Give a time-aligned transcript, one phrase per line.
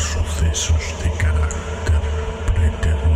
[0.00, 2.00] sucesos de carácter
[2.46, 3.07] preternatural,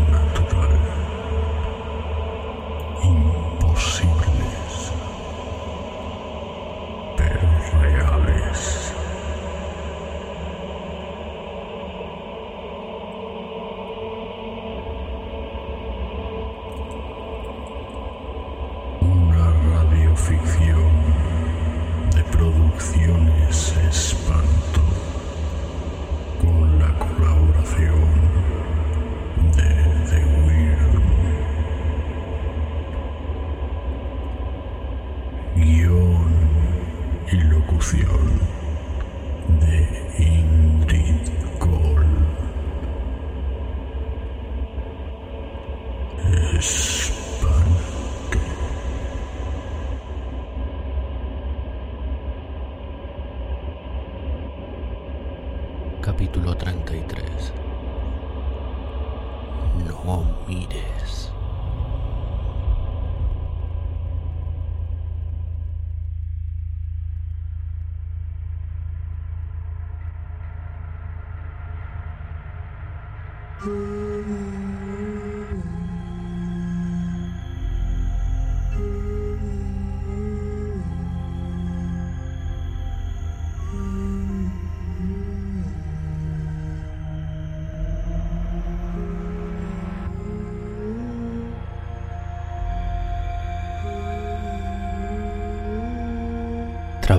[56.13, 57.55] Capítulo 33
[59.89, 61.32] No mires.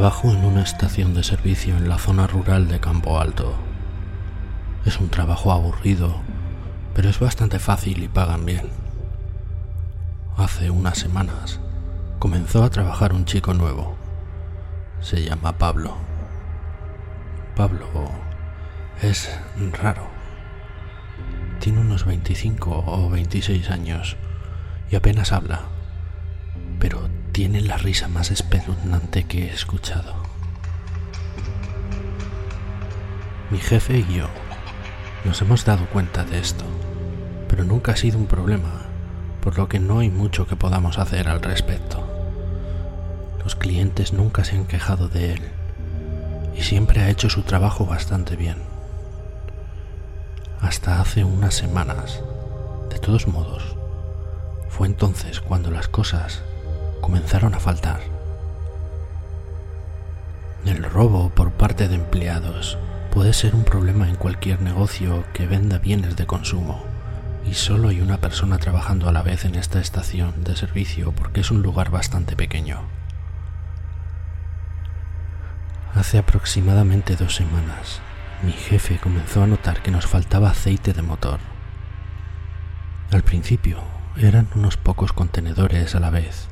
[0.04, 3.56] Trabajo en una estación de servicio en la zona rural de Campo Alto.
[4.86, 6.18] Es un trabajo aburrido,
[6.94, 8.70] pero es bastante fácil y pagan bien.
[10.36, 11.62] Hace unas semanas
[12.20, 13.96] comenzó a trabajar un chico nuevo.
[15.00, 15.96] Se llama Pablo.
[17.56, 17.88] Pablo
[19.02, 19.30] es
[19.72, 20.06] raro.
[21.62, 24.18] Tiene unos 25 o 26 años
[24.92, 25.62] y apenas habla,
[26.78, 30.14] pero tiene la risa más espeluznante que he escuchado.
[33.50, 34.28] Mi jefe y yo
[35.26, 36.64] nos hemos dado cuenta de esto,
[37.48, 38.84] pero nunca ha sido un problema,
[39.42, 42.08] por lo que no hay mucho que podamos hacer al respecto.
[43.44, 45.42] Los clientes nunca se han quejado de él
[46.56, 48.58] y siempre ha hecho su trabajo bastante bien.
[50.62, 52.22] Hasta hace unas semanas.
[52.92, 53.76] De todos modos,
[54.70, 56.44] fue entonces cuando las cosas
[57.04, 58.00] comenzaron a faltar.
[60.66, 62.78] El robo por parte de empleados
[63.12, 66.82] puede ser un problema en cualquier negocio que venda bienes de consumo
[67.46, 71.42] y solo hay una persona trabajando a la vez en esta estación de servicio porque
[71.42, 72.80] es un lugar bastante pequeño.
[75.94, 78.00] Hace aproximadamente dos semanas,
[78.44, 81.42] mi jefe comenzó a notar que nos faltaba aceite de motor.
[83.12, 83.84] Al principio
[84.16, 86.48] eran unos pocos contenedores a la vez,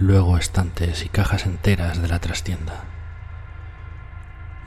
[0.00, 2.84] luego estantes y cajas enteras de la trastienda.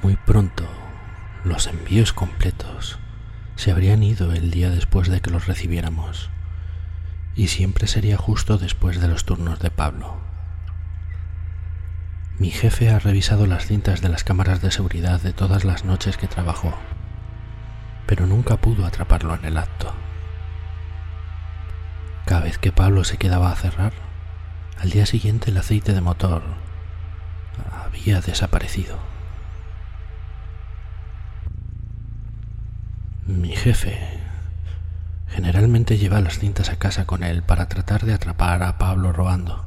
[0.04, 0.68] Muy pronto,
[1.46, 3.00] los envíos completos
[3.56, 6.30] se habrían ido el día después de que los recibiéramos,
[7.36, 10.20] y siempre sería justo después de los turnos de Pablo.
[12.38, 16.18] Mi jefe ha revisado las cintas de las cámaras de seguridad de todas las noches
[16.18, 16.74] que trabajó,
[18.06, 19.94] pero nunca pudo atraparlo en el acto.
[22.26, 23.94] Cada vez que Pablo se quedaba a cerrar,
[24.82, 26.42] al día siguiente el aceite de motor
[27.86, 28.98] había desaparecido.
[33.28, 34.00] Mi jefe
[35.28, 39.64] generalmente lleva las cintas a casa con él para tratar de atrapar a Pablo robando,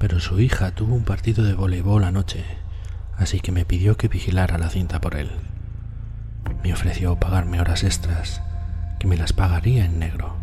[0.00, 2.44] pero su hija tuvo un partido de voleibol anoche,
[3.16, 5.30] así que me pidió que vigilara la cinta por él.
[6.64, 8.42] Me ofreció pagarme horas extras,
[8.98, 10.34] que me las pagaría en negro,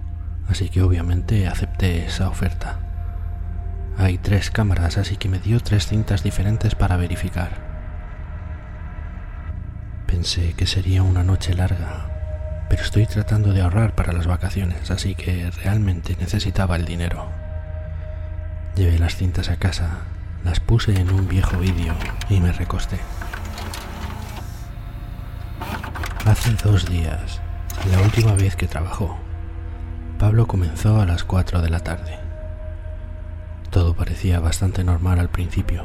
[0.47, 2.84] así que obviamente acepté esa oferta.
[3.97, 7.51] Hay tres cámaras, así que me dio tres cintas diferentes para verificar.
[10.05, 12.07] Pensé que sería una noche larga,
[12.69, 17.29] pero estoy tratando de ahorrar para las vacaciones, así que realmente necesitaba el dinero.
[18.75, 19.99] Llevé las cintas a casa,
[20.43, 21.93] las puse en un viejo vídeo
[22.29, 22.99] y me recosté.
[26.25, 27.39] Hace dos días,
[27.91, 29.17] la última vez que trabajó,
[30.19, 32.24] Pablo comenzó a las 4 de la tarde.
[33.75, 35.83] Todo parecía bastante normal al principio.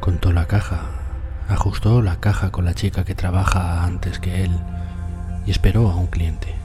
[0.00, 0.80] Contó la caja,
[1.48, 4.50] ajustó la caja con la chica que trabaja antes que él
[5.46, 6.56] y esperó a un cliente.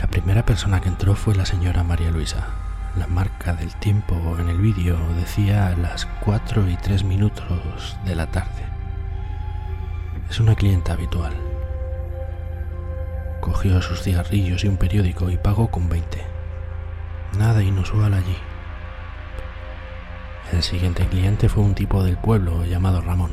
[0.00, 2.48] La primera persona que entró fue la señora María Luisa.
[2.98, 8.26] La marca del tiempo en el vídeo decía las 4 y 3 minutos de la
[8.32, 8.64] tarde.
[10.28, 11.34] Es una clienta habitual.
[13.40, 16.33] Cogió sus cigarrillos y un periódico y pagó con 20.
[17.38, 18.36] Nada inusual allí.
[20.52, 23.32] El siguiente cliente fue un tipo del pueblo llamado Ramón.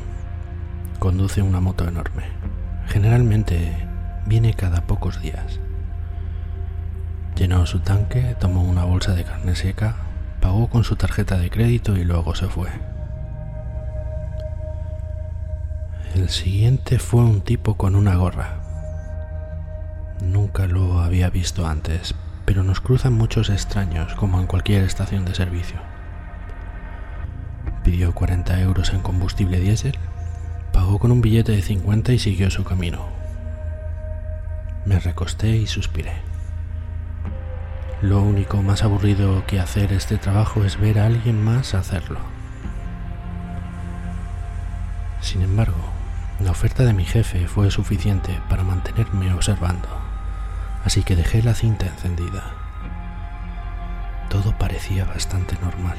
[0.98, 2.24] Conduce una moto enorme.
[2.88, 3.86] Generalmente
[4.26, 5.60] viene cada pocos días.
[7.36, 9.96] Llenó su tanque, tomó una bolsa de carne seca,
[10.40, 12.70] pagó con su tarjeta de crédito y luego se fue.
[16.14, 18.56] El siguiente fue un tipo con una gorra.
[20.20, 25.34] Nunca lo había visto antes, pero nos cruzan muchos extraños como en cualquier estación de
[25.34, 25.78] servicio.
[27.84, 29.98] Pidió 40 euros en combustible diésel,
[30.72, 33.06] pagó con un billete de 50 y siguió su camino.
[34.84, 36.12] Me recosté y suspiré.
[38.02, 42.18] Lo único más aburrido que hacer este trabajo es ver a alguien más hacerlo.
[45.20, 45.78] Sin embargo,
[46.40, 49.88] la oferta de mi jefe fue suficiente para mantenerme observando,
[50.84, 52.54] así que dejé la cinta encendida.
[54.28, 55.96] Todo parecía bastante normal.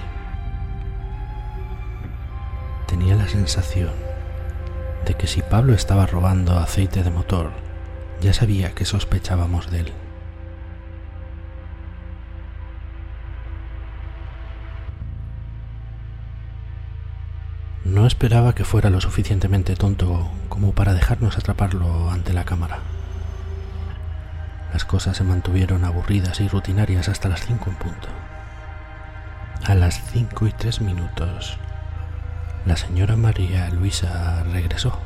[2.87, 3.91] Tenía la sensación
[5.05, 7.51] de que si Pablo estaba robando aceite de motor,
[8.21, 9.93] ya sabía que sospechábamos de él.
[17.83, 22.79] No esperaba que fuera lo suficientemente tonto como para dejarnos atraparlo ante la cámara.
[24.73, 28.07] Las cosas se mantuvieron aburridas y rutinarias hasta las cinco en punto.
[29.65, 31.59] A las cinco y tres minutos,
[32.65, 34.97] la señora María Luisa regresó.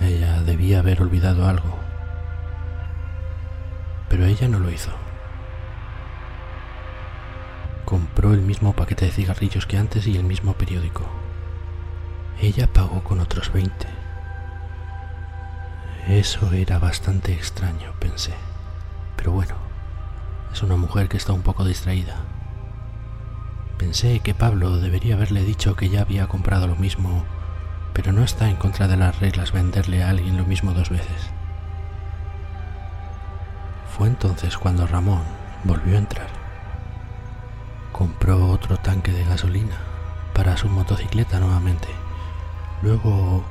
[0.00, 1.78] Ella debía haber olvidado algo,
[4.10, 4.90] pero ella no lo hizo.
[7.86, 11.08] Compró el mismo paquete de cigarrillos que antes y el mismo periódico.
[12.40, 13.97] Ella pagó con otros 20.
[16.08, 18.32] Eso era bastante extraño, pensé.
[19.16, 19.54] Pero bueno,
[20.52, 22.16] es una mujer que está un poco distraída.
[23.76, 27.24] Pensé que Pablo debería haberle dicho que ya había comprado lo mismo,
[27.92, 31.30] pero no está en contra de las reglas venderle a alguien lo mismo dos veces.
[33.96, 35.22] Fue entonces cuando Ramón
[35.64, 36.28] volvió a entrar.
[37.92, 39.76] Compró otro tanque de gasolina
[40.32, 41.88] para su motocicleta nuevamente
[42.80, 43.44] Luego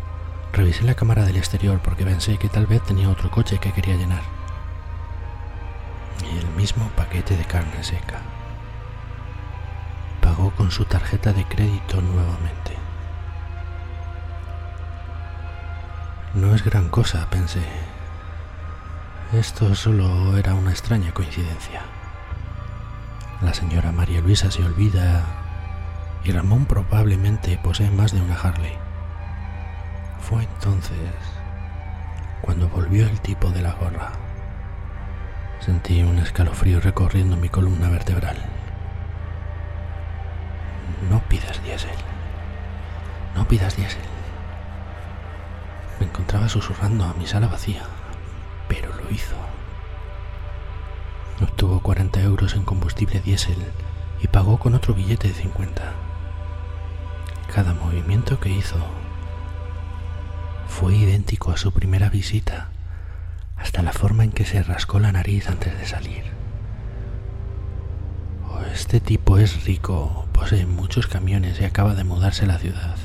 [0.58, 3.96] revisé la cámara del exterior porque pensé que tal vez tenía otro coche que quería
[3.96, 4.24] llenar.
[6.34, 8.22] Y el mismo paquete de carne seca.
[10.20, 12.76] Pagó con su tarjeta de crédito nuevamente.
[16.34, 17.62] No es gran cosa, pensé.
[19.34, 21.84] Esto solo era una extraña coincidencia.
[23.42, 25.24] La señora María Luisa se olvida
[26.24, 28.87] y Ramón probablemente posee más de una Harley.
[30.28, 30.98] Fue entonces
[32.42, 34.12] cuando volvió el tipo de la gorra.
[35.62, 38.36] Sentí un escalofrío recorriendo mi columna vertebral.
[41.10, 41.96] No pidas diésel.
[43.36, 44.02] No pidas diésel.
[46.02, 47.84] Me encontraba susurrando a mi sala vacía,
[48.68, 49.38] pero lo hizo.
[51.42, 53.64] Obtuvo 40 euros en combustible diésel
[54.22, 55.94] y pagó con otro billete de 50.
[57.56, 58.76] Cada movimiento que hizo
[60.68, 62.70] fue idéntico a su primera visita,
[63.56, 66.24] hasta la forma en que se rascó la nariz antes de salir.
[68.50, 72.96] Oh, este tipo es rico, posee muchos camiones y acaba de mudarse a la ciudad.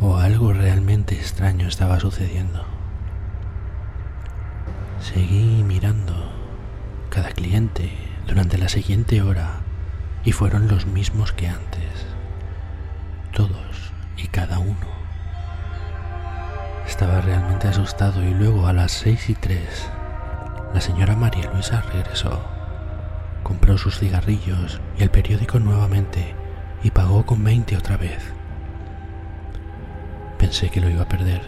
[0.00, 2.64] O algo realmente extraño estaba sucediendo.
[5.00, 6.14] Seguí mirando
[7.10, 7.92] cada cliente
[8.26, 9.60] durante la siguiente hora
[10.24, 12.06] y fueron los mismos que antes.
[13.32, 15.05] Todos y cada uno.
[16.96, 19.90] Estaba realmente asustado y luego a las seis y tres
[20.72, 22.42] la señora María Luisa regresó.
[23.42, 26.34] compró sus cigarrillos y el periódico nuevamente
[26.82, 28.22] y pagó con 20 otra vez.
[30.38, 31.42] Pensé que lo iba a perder.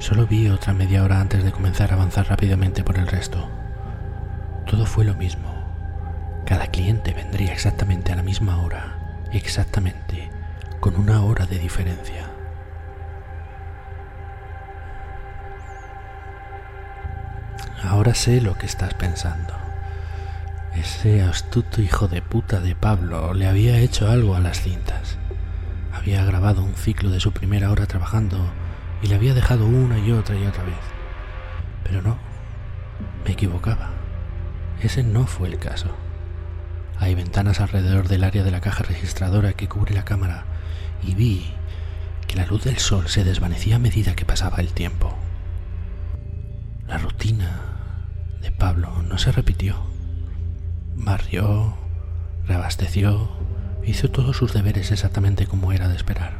[0.00, 3.48] Solo vi otra media hora antes de comenzar a avanzar rápidamente por el resto.
[4.66, 5.54] Todo fue lo mismo.
[6.44, 10.32] Cada cliente vendría exactamente a la misma hora, exactamente,
[10.80, 12.27] con una hora de diferencia.
[17.82, 19.54] Ahora sé lo que estás pensando.
[20.74, 25.18] Ese astuto hijo de puta de Pablo le había hecho algo a las cintas.
[25.92, 28.38] Había grabado un ciclo de su primera hora trabajando
[29.02, 30.74] y le había dejado una y otra y otra vez.
[31.84, 32.18] Pero no,
[33.24, 33.90] me equivocaba.
[34.80, 35.88] Ese no fue el caso.
[37.00, 40.44] Hay ventanas alrededor del área de la caja registradora que cubre la cámara
[41.02, 41.52] y vi
[42.28, 45.17] que la luz del sol se desvanecía a medida que pasaba el tiempo.
[46.88, 47.60] La rutina
[48.40, 49.88] de Pablo no se repitió
[50.98, 51.74] barrió,
[52.46, 53.28] reabasteció,
[53.84, 56.32] hizo todos sus deberes exactamente como era de esperar.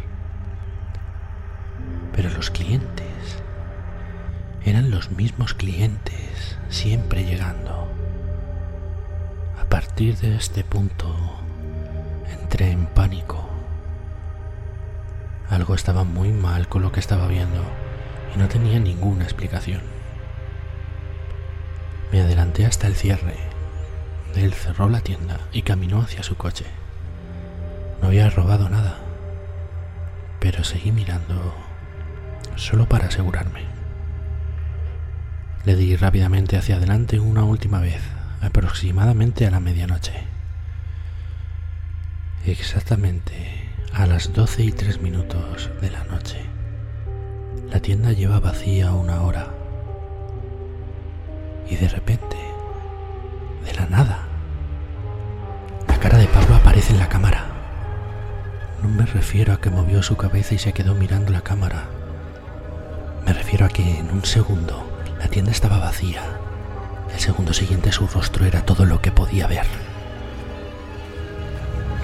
[2.12, 3.42] Pero los clientes
[4.64, 7.88] eran los mismos clientes, siempre llegando.
[9.60, 11.14] A partir de este punto
[12.40, 13.48] entré en pánico.
[15.48, 17.62] Algo estaba muy mal con lo que estaba viendo
[18.34, 19.97] y no tenía ninguna explicación.
[22.12, 23.48] Me adelanté hasta el cierre
[24.38, 26.64] él cerró la tienda y caminó hacia su coche.
[28.00, 28.98] No había robado nada,
[30.40, 31.54] pero seguí mirando
[32.56, 33.62] solo para asegurarme.
[35.64, 38.00] Le di rápidamente hacia adelante una última vez,
[38.40, 40.24] aproximadamente a la medianoche.
[42.46, 46.38] Exactamente a las doce y tres minutos de la noche.
[47.70, 49.57] La tienda lleva vacía una hora.
[51.68, 52.36] Y de repente,
[53.64, 54.18] de la nada,
[55.86, 57.44] la cara de Pablo aparece en la cámara.
[58.82, 61.84] No me refiero a que movió su cabeza y se quedó mirando la cámara.
[63.26, 66.22] Me refiero a que en un segundo la tienda estaba vacía.
[67.12, 69.66] El segundo siguiente su rostro era todo lo que podía ver.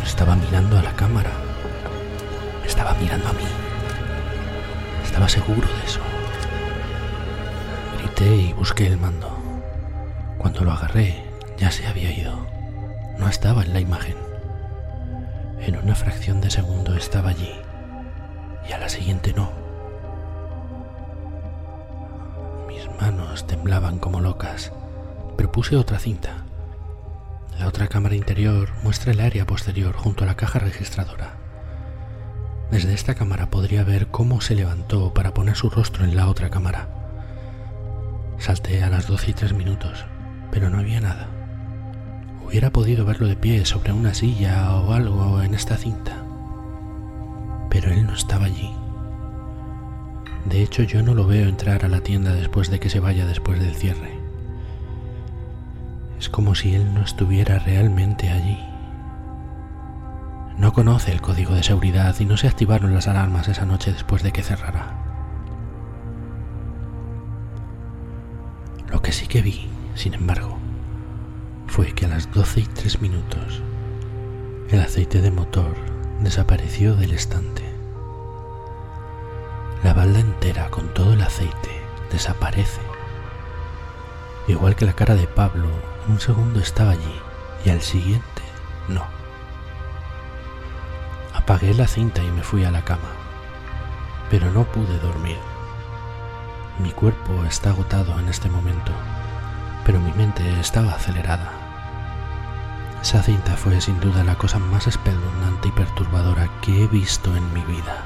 [0.03, 1.31] estaba mirando a la cámara.
[2.67, 3.47] estaba mirando a mí.
[5.05, 6.01] Estaba seguro de eso.
[7.99, 9.44] Grité y busqué el mando.
[10.45, 11.25] Cuando lo agarré,
[11.57, 12.55] ya se había ido
[13.19, 14.17] no estaba en la imagen.
[15.61, 17.51] En una fracción de segundo estaba allí
[18.69, 19.51] y a la siguiente no.
[22.69, 24.71] Mis manos temblaban como locas,
[25.39, 26.45] pero puse otra cinta.
[27.59, 31.37] La otra cámara interior muestra el área posterior junto a la caja registradora.
[32.71, 36.51] Desde esta cámara podría ver cómo se levantó para poner su rostro en la otra
[36.51, 36.89] cámara.
[38.39, 40.05] Salté a las 12 y 3 minutos,
[40.55, 41.27] pero no había nada.
[42.47, 46.23] Hubiera podido verlo de pie sobre una silla o algo en esta cinta.
[47.69, 48.71] Pero él no estaba allí.
[50.45, 53.27] De hecho, yo no lo veo entrar a la tienda después de que se vaya
[53.27, 54.17] después del cierre.
[56.21, 58.61] Es como si él no estuviera realmente allí.
[60.57, 64.23] No conoce el código de seguridad y no se activaron las alarmas esa noche después
[64.23, 65.01] de que cerrara.
[68.89, 70.59] Lo que sí que vi, sin embargo,
[71.67, 73.63] fue que a las 12 y 3 minutos
[74.71, 75.75] el aceite de motor
[76.21, 77.63] desapareció del estante.
[79.83, 82.81] La balda entera con todo el aceite desaparece.
[84.49, 85.69] Igual que la cara de Pablo,
[86.09, 87.21] un segundo estaba allí
[87.65, 88.43] y al siguiente
[88.89, 89.05] no.
[91.35, 93.11] Apagué la cinta y me fui a la cama,
[94.31, 95.39] pero no pude dormir.
[96.79, 98.93] Mi cuerpo está agotado en este momento,
[99.85, 101.53] pero mi mente estaba acelerada.
[103.03, 107.53] Esa cinta fue sin duda la cosa más espeluznante y perturbadora que he visto en
[107.53, 108.03] mi vida.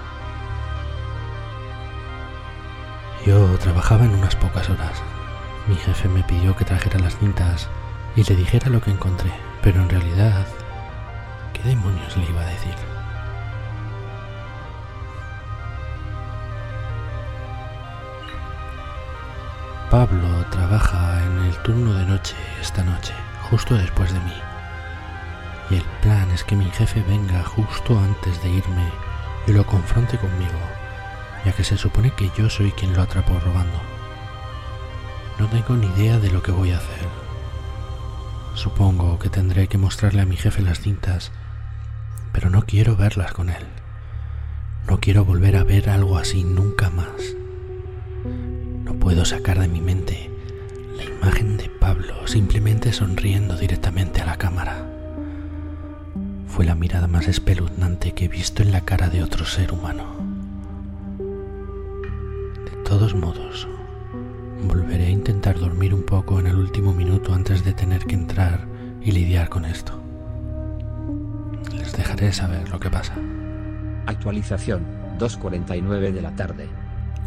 [3.24, 5.02] Yo trabajaba en unas pocas horas.
[5.68, 7.68] Mi jefe me pidió que trajera las cintas
[8.16, 9.30] y le dijera lo que encontré,
[9.62, 10.46] pero en realidad,
[11.52, 12.97] ¿qué demonios le iba a decir?
[19.90, 23.14] Pablo trabaja en el turno de noche esta noche,
[23.50, 24.34] justo después de mí
[25.70, 28.84] y el plan es que mi jefe venga justo antes de irme
[29.46, 30.58] y lo confronte conmigo,
[31.44, 33.78] ya que se supone que yo soy quien lo atrapó robando.
[35.38, 37.06] No tengo ni idea de lo que voy a hacer.
[38.54, 41.30] Supongo que tendré que mostrarle a mi jefe las cintas,
[42.32, 43.66] pero no quiero verlas con él.
[44.86, 47.36] No quiero volver a ver algo así nunca más.
[49.00, 50.30] Puedo sacar de mi mente
[50.96, 54.86] la imagen de Pablo simplemente sonriendo directamente a la cámara.
[56.46, 60.04] Fue la mirada más espeluznante que he visto en la cara de otro ser humano.
[62.64, 63.68] De todos modos,
[64.66, 68.66] volveré a intentar dormir un poco en el último minuto antes de tener que entrar
[69.00, 70.02] y lidiar con esto.
[71.72, 73.14] Les dejaré saber lo que pasa.
[74.06, 74.84] Actualización,
[75.18, 76.68] 2.49 de la tarde.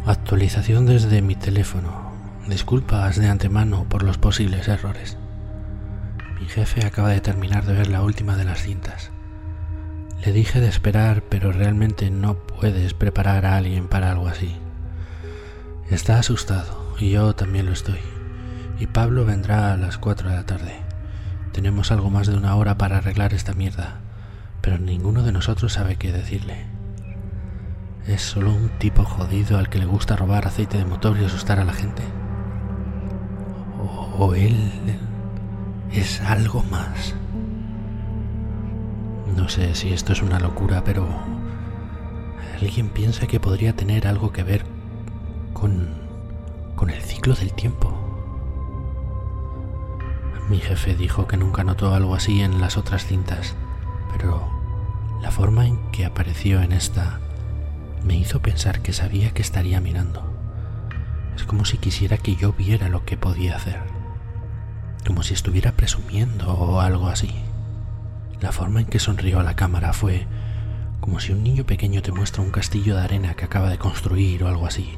[0.04, 2.10] Actualización desde mi teléfono.
[2.48, 5.16] Disculpas de antemano por los posibles errores.
[6.40, 9.12] Mi jefe acaba de terminar de ver la última de las cintas.
[10.24, 14.56] Le dije de esperar, pero realmente no puedes preparar a alguien para algo así.
[15.88, 18.00] Está asustado y yo también lo estoy.
[18.80, 20.80] Y Pablo vendrá a las 4 de la tarde.
[21.52, 24.00] Tenemos algo más de una hora para arreglar esta mierda,
[24.62, 26.71] pero ninguno de nosotros sabe qué decirle.
[28.06, 31.60] Es solo un tipo jodido al que le gusta robar aceite de motor y asustar
[31.60, 32.02] a la gente.
[34.18, 34.72] O, él
[35.92, 37.14] es algo más.
[39.36, 41.08] No sé si esto es una locura, pero
[42.60, 44.64] alguien piensa que podría tener algo que ver
[45.52, 45.88] con,
[46.74, 47.98] con el ciclo del tiempo.
[50.48, 53.54] Mi jefe dijo que nunca notó algo así en las otras cintas,
[54.12, 54.48] pero
[55.22, 57.20] la forma en que apareció en esta
[58.04, 60.32] me hizo pensar que sabía que estaría mirando.
[61.36, 63.80] Es como si quisiera que yo viera lo que podía hacer.
[65.06, 67.34] Como si estuviera presumiendo o algo así.
[68.40, 70.26] La forma en que sonrió a la cámara fue
[71.00, 74.44] como si un niño pequeño te muestra un castillo de arena que acaba de construir
[74.44, 74.94] o algo así.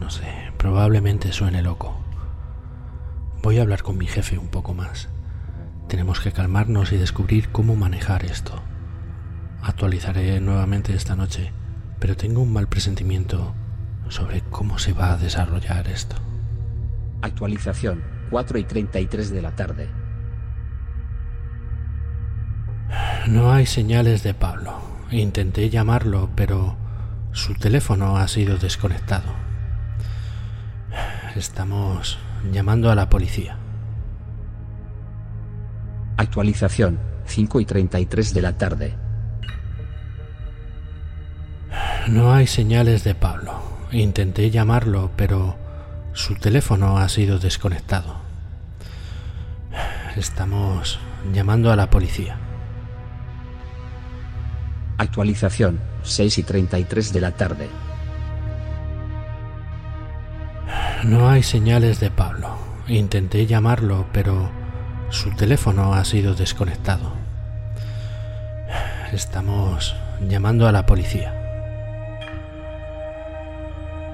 [0.00, 1.96] No sé, probablemente suene loco.
[3.42, 5.08] Voy a hablar con mi jefe un poco más.
[5.88, 8.62] Tenemos que calmarnos y descubrir cómo manejar esto.
[9.62, 11.52] Actualizaré nuevamente esta noche
[12.04, 13.54] pero tengo un mal presentimiento
[14.10, 16.16] sobre cómo se va a desarrollar esto.
[17.22, 19.88] Actualización, 4 y 33 de la tarde.
[23.26, 24.82] No hay señales de Pablo.
[25.12, 26.76] Intenté llamarlo, pero
[27.32, 29.32] su teléfono ha sido desconectado.
[31.34, 32.18] Estamos
[32.52, 33.56] llamando a la policía.
[36.18, 39.03] Actualización, 5 y 33 de la tarde.
[42.08, 43.62] No hay señales de Pablo.
[43.90, 45.56] Intenté llamarlo, pero
[46.12, 48.16] su teléfono ha sido desconectado.
[50.14, 51.00] Estamos
[51.32, 52.36] llamando a la policía.
[54.98, 57.68] Actualización, 6 y 33 de la tarde.
[61.04, 62.54] No hay señales de Pablo.
[62.86, 64.50] Intenté llamarlo, pero
[65.08, 67.14] su teléfono ha sido desconectado.
[69.10, 69.96] Estamos
[70.28, 71.43] llamando a la policía.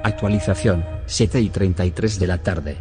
[0.02, 2.78] Actualización, 7 y 33 de la tarde.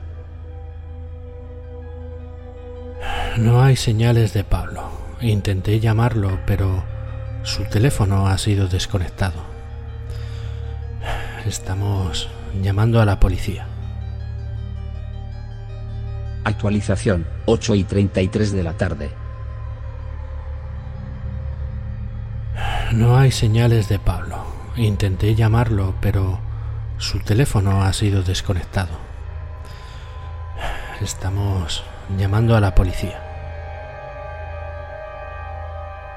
[3.38, 4.90] No hay señales de Pablo.
[5.22, 6.84] Intenté llamarlo, pero
[7.44, 9.42] su teléfono ha sido desconectado.
[11.46, 12.30] Estamos
[12.62, 13.68] llamando a la policía.
[16.44, 19.10] Actualización, 8 y 33 de la tarde.
[22.94, 24.44] No hay señales de Pablo.
[24.76, 26.40] Intenté llamarlo, pero
[27.00, 29.00] su teléfono ha sido desconectado.
[31.02, 31.84] Estamos
[32.18, 33.24] llamando a la policía.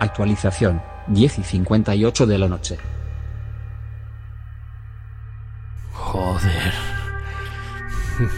[0.01, 2.79] Actualización, 10 y 58 de la noche.
[5.92, 6.75] Joder.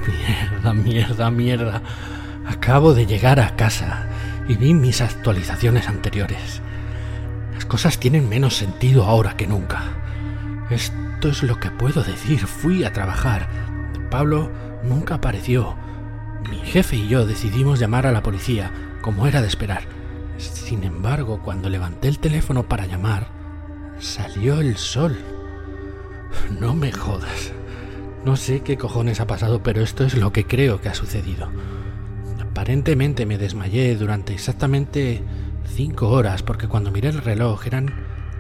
[0.07, 1.83] Mierda, mierda, mierda.
[2.47, 4.07] Acabo de llegar a casa
[4.47, 6.61] y vi mis actualizaciones anteriores.
[7.55, 9.83] Las cosas tienen menos sentido ahora que nunca.
[10.71, 12.47] Esto es lo que puedo decir.
[12.47, 13.49] Fui a trabajar.
[14.11, 14.51] Pablo
[14.83, 15.77] nunca apareció.
[16.51, 19.83] Mi jefe y yo decidimos llamar a la policía, como era de esperar.
[20.37, 23.29] Sin embargo, cuando levanté el teléfono para llamar,
[23.99, 25.17] salió el sol.
[26.61, 27.53] No me jodas.
[28.25, 31.49] No sé qué cojones ha pasado, pero esto es lo que creo que ha sucedido.
[32.41, 35.23] Aparentemente me desmayé durante exactamente
[35.67, 37.93] cinco horas porque cuando miré el reloj eran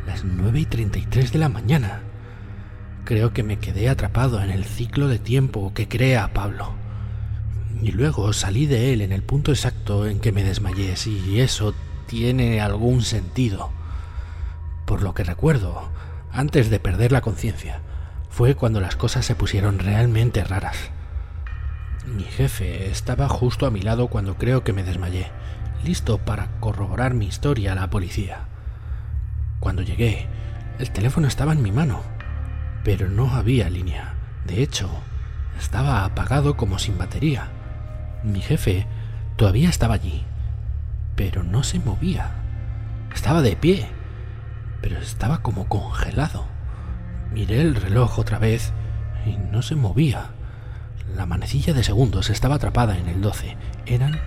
[0.06, 2.02] las 9 y 33 de la mañana.
[3.04, 6.72] Creo que me quedé atrapado en el ciclo de tiempo que crea Pablo.
[7.82, 11.74] Y luego salí de él en el punto exacto en que me desmayé, si eso
[12.06, 13.70] tiene algún sentido.
[14.86, 15.90] Por lo que recuerdo,
[16.32, 17.80] antes de perder la conciencia,
[18.30, 20.78] fue cuando las cosas se pusieron realmente raras.
[22.06, 25.26] Mi jefe estaba justo a mi lado cuando creo que me desmayé,
[25.84, 28.48] listo para corroborar mi historia a la policía.
[29.60, 30.26] Cuando llegué,
[30.78, 32.13] el teléfono estaba en mi mano
[32.84, 34.14] pero no había línea.
[34.44, 34.90] De hecho,
[35.58, 37.48] estaba apagado como sin batería.
[38.22, 38.86] Mi jefe
[39.36, 40.24] todavía estaba allí,
[41.16, 42.30] pero no se movía.
[43.12, 43.88] Estaba de pie,
[44.82, 46.44] pero estaba como congelado.
[47.32, 48.72] Miré el reloj otra vez
[49.26, 50.30] y no se movía.
[51.16, 53.56] La manecilla de segundos estaba atrapada en el 12.
[53.86, 54.20] Eran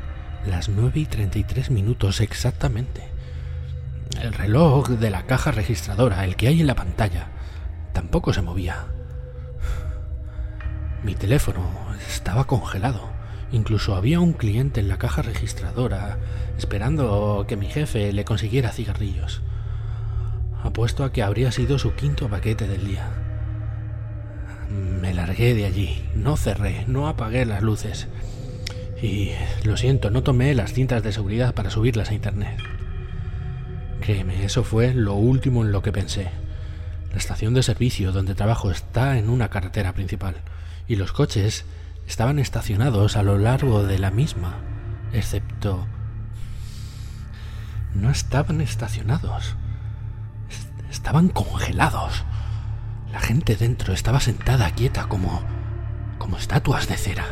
[0.48, 3.08] las 9 y 33 minutos exactamente.
[4.22, 7.28] El reloj de la caja registradora, el que hay en la pantalla,
[7.98, 8.86] tampoco se movía.
[11.04, 11.64] Mi teléfono
[12.08, 13.10] estaba congelado.
[13.52, 16.20] Incluso había un cliente en la caja registradora
[16.60, 19.42] esperando que mi jefe le consiguiera cigarrillos.
[20.62, 23.10] Apuesto a que habría sido su quinto paquete del día.
[24.70, 28.08] Me largué de allí, no cerré, no apagué las luces.
[29.02, 29.32] Y
[29.64, 32.60] lo siento, no tomé las cintas de seguridad para subirlas a internet.
[34.02, 36.30] Créeme, eso fue lo último en lo que pensé.
[37.18, 40.36] La estación de servicio donde trabajo está en una carretera principal
[40.88, 41.66] y los coches
[42.06, 44.60] estaban estacionados a lo largo de la misma,
[45.12, 45.88] excepto...
[47.96, 49.56] No estaban estacionados.
[50.92, 52.24] Estaban congelados.
[53.12, 55.42] La gente dentro estaba sentada quieta como...
[56.20, 57.26] como estatuas de cera.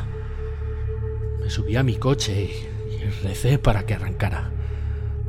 [1.43, 2.49] Me subí a mi coche
[2.89, 4.49] y, y recé para que arrancara.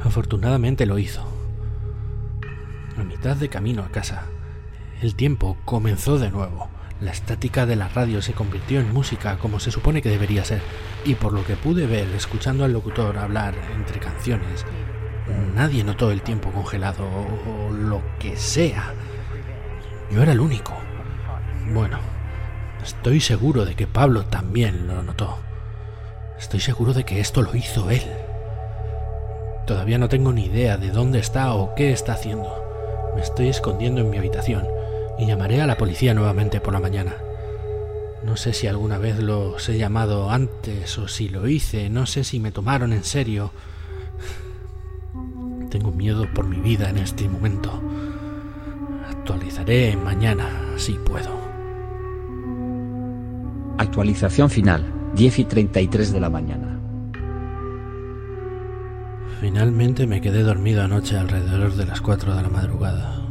[0.03, 1.31] Afortunadamente lo hizo.
[2.97, 4.25] A mitad de camino a casa,
[5.03, 6.69] el tiempo comenzó de nuevo.
[7.01, 10.63] La estática de la radio se convirtió en música como se supone que debería ser,
[11.05, 14.65] y por lo que pude ver escuchando al locutor hablar entre canciones,
[15.55, 18.95] nadie notó el tiempo congelado o lo que sea.
[20.11, 20.73] Yo era el único.
[21.73, 21.99] Bueno,
[22.83, 25.39] estoy seguro de que Pablo también lo notó.
[26.39, 28.03] Estoy seguro de que esto lo hizo él.
[29.67, 32.63] Todavía no tengo ni idea de dónde está o qué está haciendo.
[33.15, 34.76] Me estoy escondiendo en mi habitación
[35.19, 37.15] y llamaré a la policía nuevamente por la mañana.
[38.25, 42.25] No sé si alguna vez los he llamado antes o si lo hice, no sé
[42.25, 43.53] si me tomaron en serio.
[45.71, 47.81] Tengo miedo por mi vida en este momento.
[49.09, 51.37] Actualizaré mañana si puedo.
[53.79, 56.81] Actualización final, 10 y 33 de la mañana.
[59.41, 63.26] Finalmente me quedé dormido anoche alrededor de las 4 de la madrugada.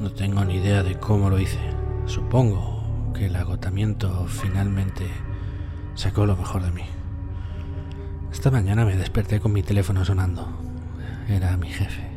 [0.00, 1.58] No tengo ni idea de cómo lo hice.
[2.06, 5.06] Supongo que el agotamiento finalmente
[5.94, 6.84] sacó lo mejor de mí.
[8.32, 10.48] Esta mañana me desperté con mi teléfono sonando.
[11.28, 12.08] Era mi jefe.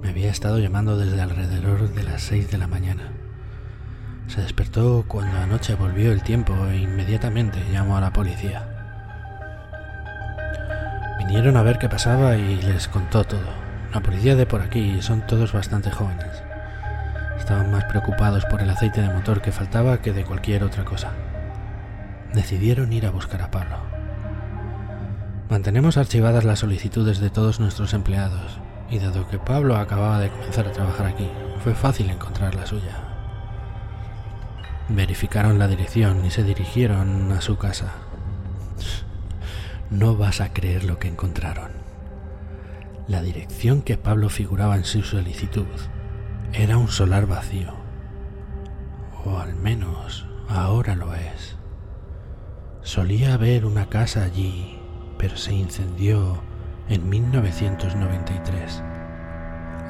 [0.00, 3.12] Me había estado llamando desde alrededor de las 6 de la mañana.
[4.26, 8.66] Se despertó cuando anoche volvió el tiempo e inmediatamente llamó a la policía.
[11.18, 13.52] Vinieron a ver qué pasaba y les contó todo.
[13.92, 16.49] La policía de por aquí son todos bastante jóvenes.
[17.50, 21.10] Estaban más preocupados por el aceite de motor que faltaba que de cualquier otra cosa.
[22.32, 23.76] Decidieron ir a buscar a Pablo.
[25.48, 30.68] Mantenemos archivadas las solicitudes de todos nuestros empleados, y dado que Pablo acababa de comenzar
[30.68, 31.28] a trabajar aquí,
[31.64, 32.96] fue fácil encontrar la suya.
[34.88, 37.94] Verificaron la dirección y se dirigieron a su casa.
[39.90, 41.72] No vas a creer lo que encontraron.
[43.08, 45.66] La dirección que Pablo figuraba en su solicitud
[46.52, 47.72] era un solar vacío.
[49.24, 51.56] O al menos ahora lo es.
[52.82, 54.80] Solía haber una casa allí,
[55.18, 56.42] pero se incendió
[56.88, 58.82] en 1993.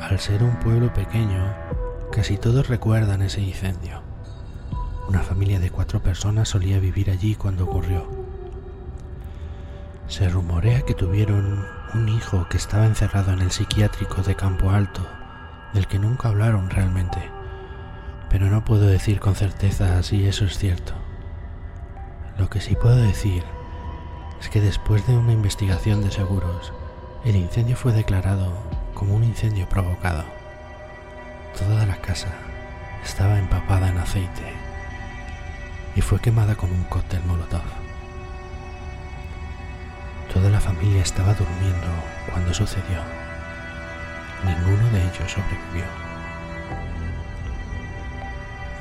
[0.01, 1.55] Al ser un pueblo pequeño,
[2.13, 4.03] casi todos recuerdan ese incendio.
[5.09, 8.09] Una familia de cuatro personas solía vivir allí cuando ocurrió.
[10.09, 15.07] Se rumorea que tuvieron un hijo que estaba encerrado en el psiquiátrico de Campo Alto,
[15.73, 17.31] del que nunca hablaron realmente,
[18.29, 20.95] pero no puedo decir con certeza si eso es cierto.
[22.39, 23.45] Lo que sí puedo decir
[24.41, 26.73] es que después de una investigación de seguros,
[27.25, 28.53] el incendio fue declarado
[28.95, 30.25] como un incendio provocado.
[31.59, 32.29] Toda la casa
[33.05, 34.55] estaba empapada en aceite
[35.95, 37.63] y fue quemada con un cóctel molotov.
[40.33, 41.89] Toda la familia estaba durmiendo
[42.31, 43.20] cuando sucedió.
[44.45, 45.85] Ninguno de ellos sobrevivió.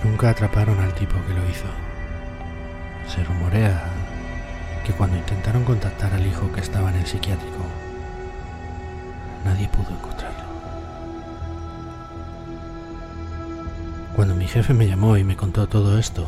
[0.04, 1.68] Nunca atraparon al tipo que lo hizo.
[3.08, 3.84] Se rumorea
[4.86, 7.66] que cuando intentaron contactar al hijo que estaba en el psiquiátrico,
[9.46, 10.40] nadie pudo encontrarlo.
[14.16, 16.26] Cuando mi jefe me llamó y me contó todo esto,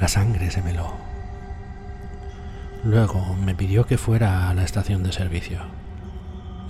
[0.00, 0.70] la sangre se me.
[2.82, 5.60] Luego me pidió que fuera a la estación de servicio.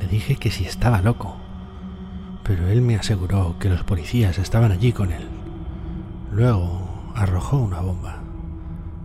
[0.01, 1.37] Le dije que si estaba loco,
[2.51, 5.23] pero él me aseguró que los policías estaban allí con él.
[6.33, 8.17] Luego arrojó una bomba.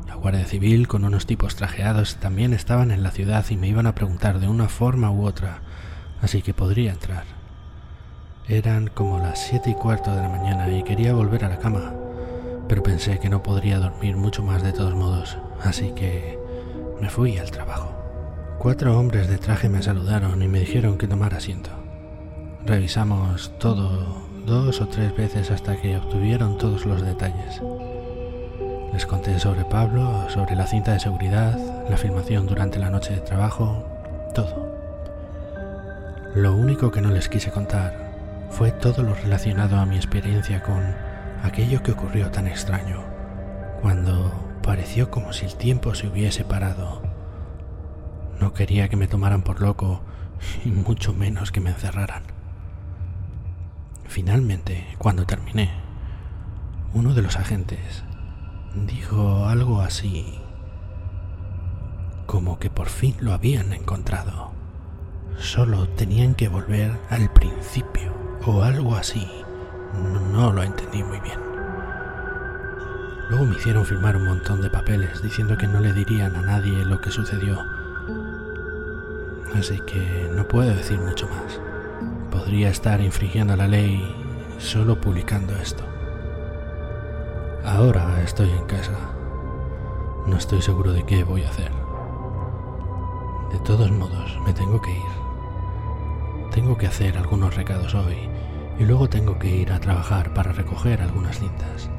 [0.08, 3.86] La guardia civil con unos tipos trajeados también estaban en la ciudad y me iban
[3.86, 5.60] a preguntar de una forma u otra,
[6.24, 7.26] así que podría entrar.
[8.48, 11.94] Eran como las siete y cuarto de la mañana y quería volver a la cama,
[12.68, 16.40] pero pensé que no podría dormir mucho más de todos modos, así que
[17.00, 17.94] me fui al trabajo.
[18.58, 21.85] Cuatro hombres de traje me saludaron y me dijeron que tomara asiento.
[22.66, 27.62] Revisamos todo dos o tres veces hasta que obtuvieron todos los detalles.
[28.92, 33.22] Les conté sobre Pablo, sobre la cinta de seguridad, la filmación durante la noche de
[33.22, 33.86] trabajo,
[34.34, 34.76] todo.
[36.34, 40.82] Lo único que no les quise contar fue todo lo relacionado a mi experiencia con
[41.44, 43.04] aquello que ocurrió tan extraño,
[43.84, 47.04] cuando pareció como si el tiempo se hubiese parado.
[48.40, 50.02] No quería que me tomaran por loco
[50.66, 52.35] y mucho menos que me encerraran.
[54.08, 55.72] Finalmente, cuando terminé,
[56.94, 58.04] uno de los agentes
[58.88, 60.40] dijo algo así
[62.26, 64.52] como que por fin lo habían encontrado.
[65.38, 68.14] Solo tenían que volver al principio
[68.46, 69.28] o algo así.
[70.32, 71.40] No lo entendí muy bien.
[73.30, 76.86] Luego me hicieron firmar un montón de papeles diciendo que no le dirían a nadie
[76.86, 77.60] lo que sucedió.
[79.56, 81.60] Así que no puedo decir mucho más.
[82.46, 84.00] Podría estar infringiendo la ley
[84.60, 85.84] solo publicando esto.
[87.66, 88.94] Ahora estoy en casa.
[90.28, 91.72] No estoy seguro de qué voy a hacer.
[93.52, 96.52] De todos modos, me tengo que ir.
[96.52, 98.30] Tengo que hacer algunos recados hoy
[98.78, 101.90] y luego tengo que ir a trabajar para recoger algunas cintas.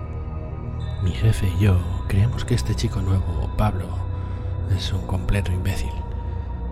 [1.02, 3.88] Mi jefe y yo creemos que este chico nuevo, Pablo,
[4.70, 6.05] es un completo imbécil.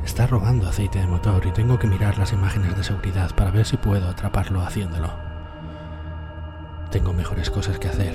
[0.04, 3.64] Está robando aceite de motor y tengo que mirar las imágenes de seguridad para ver
[3.64, 5.10] si puedo atraparlo haciéndolo.
[6.90, 8.14] Tengo mejores cosas que hacer,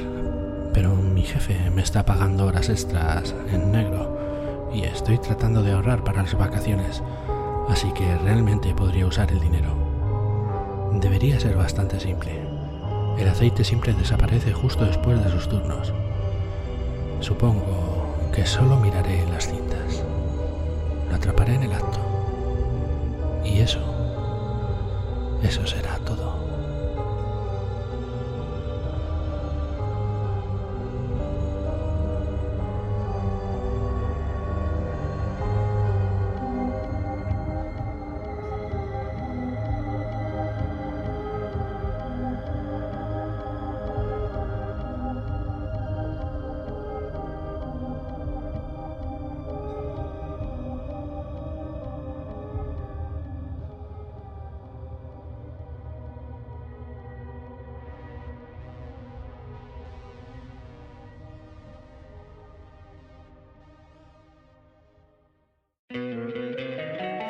[0.72, 6.04] pero mi jefe me está pagando horas extras en negro y estoy tratando de ahorrar
[6.04, 7.02] para las vacaciones,
[7.70, 9.76] así que realmente podría usar el dinero.
[10.94, 12.40] Debería ser bastante simple.
[13.18, 15.92] El aceite siempre desaparece justo después de sus turnos.
[17.20, 19.69] Supongo que solo miraré las cintas.
[21.10, 22.00] Lo atraparé en el acto.
[23.44, 23.80] Y eso,
[25.44, 26.39] eso será todo.